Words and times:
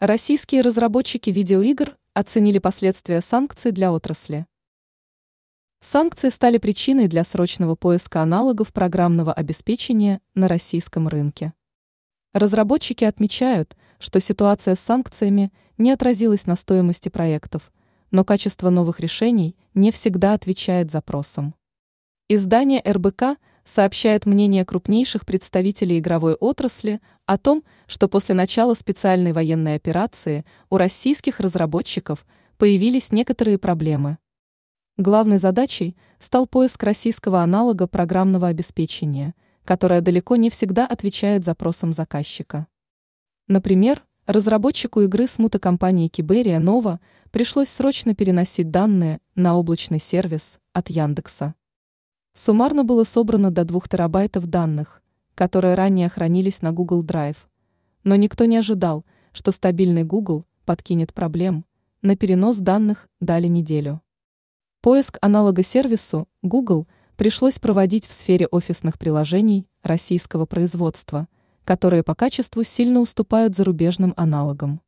Российские 0.00 0.60
разработчики 0.60 1.30
видеоигр 1.30 1.96
оценили 2.12 2.58
последствия 2.58 3.22
санкций 3.22 3.72
для 3.72 3.94
отрасли. 3.94 4.44
Санкции 5.80 6.28
стали 6.28 6.58
причиной 6.58 7.08
для 7.08 7.24
срочного 7.24 7.76
поиска 7.76 8.20
аналогов 8.20 8.74
программного 8.74 9.32
обеспечения 9.32 10.20
на 10.34 10.48
российском 10.48 11.08
рынке. 11.08 11.54
Разработчики 12.34 13.04
отмечают, 13.04 13.74
что 13.98 14.20
ситуация 14.20 14.74
с 14.74 14.80
санкциями 14.80 15.50
не 15.78 15.92
отразилась 15.92 16.44
на 16.44 16.56
стоимости 16.56 17.08
проектов, 17.08 17.72
но 18.10 18.22
качество 18.22 18.68
новых 18.68 19.00
решений 19.00 19.56
не 19.72 19.90
всегда 19.90 20.34
отвечает 20.34 20.90
запросам. 20.90 21.54
Издание 22.28 22.82
РБК 22.86 23.38
сообщает 23.66 24.24
мнение 24.24 24.64
крупнейших 24.64 25.26
представителей 25.26 25.98
игровой 25.98 26.34
отрасли 26.34 27.00
о 27.26 27.36
том, 27.36 27.64
что 27.86 28.08
после 28.08 28.34
начала 28.34 28.74
специальной 28.74 29.32
военной 29.32 29.74
операции 29.74 30.46
у 30.70 30.76
российских 30.78 31.40
разработчиков 31.40 32.24
появились 32.56 33.12
некоторые 33.12 33.58
проблемы. 33.58 34.18
Главной 34.96 35.38
задачей 35.38 35.96
стал 36.20 36.46
поиск 36.46 36.82
российского 36.84 37.42
аналога 37.42 37.86
программного 37.86 38.46
обеспечения, 38.46 39.34
которое 39.64 40.00
далеко 40.00 40.36
не 40.36 40.48
всегда 40.48 40.86
отвечает 40.86 41.44
запросам 41.44 41.92
заказчика. 41.92 42.68
Например, 43.48 44.02
разработчику 44.26 45.02
игры 45.02 45.26
с 45.26 45.38
мутокомпании 45.38 46.08
Киберия 46.08 46.60
Нова 46.60 47.00
пришлось 47.30 47.68
срочно 47.68 48.14
переносить 48.14 48.70
данные 48.70 49.20
на 49.34 49.58
облачный 49.58 49.98
сервис 49.98 50.60
от 50.72 50.88
Яндекса. 50.88 51.54
Суммарно 52.38 52.84
было 52.84 53.04
собрано 53.04 53.50
до 53.50 53.64
2 53.64 53.80
терабайтов 53.88 54.46
данных, 54.46 55.00
которые 55.34 55.74
ранее 55.74 56.10
хранились 56.10 56.60
на 56.60 56.70
Google 56.70 57.02
Drive. 57.02 57.38
Но 58.04 58.14
никто 58.14 58.44
не 58.44 58.58
ожидал, 58.58 59.06
что 59.32 59.52
стабильный 59.52 60.04
Google 60.04 60.44
подкинет 60.66 61.14
проблем. 61.14 61.64
На 62.02 62.14
перенос 62.14 62.58
данных 62.58 63.08
дали 63.20 63.46
неделю. 63.46 64.02
Поиск 64.82 65.16
аналога 65.22 65.62
сервису 65.62 66.28
Google 66.42 66.86
пришлось 67.16 67.58
проводить 67.58 68.06
в 68.06 68.12
сфере 68.12 68.46
офисных 68.48 68.98
приложений 68.98 69.66
российского 69.82 70.44
производства, 70.44 71.28
которые 71.64 72.02
по 72.02 72.14
качеству 72.14 72.64
сильно 72.64 73.00
уступают 73.00 73.56
зарубежным 73.56 74.12
аналогам. 74.14 74.82